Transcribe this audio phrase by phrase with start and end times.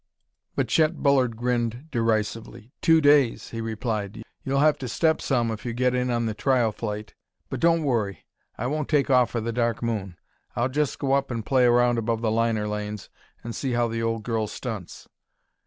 [0.55, 2.71] But Chet Bullard grinned derisively.
[2.81, 4.23] "Two days!" he replied.
[4.43, 7.13] "You'll have to step some if you get in on the trial flight.
[7.51, 8.25] But don't worry;
[8.57, 10.17] I won't take off for the Dark Moon.
[10.55, 13.11] I'll just go up and play around above the liner lanes
[13.43, 15.07] and see how the old girl stunts."